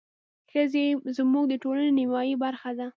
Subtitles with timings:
[0.51, 0.85] ښځې
[1.17, 2.87] زموږ د ټولنې نيمايي برخه ده.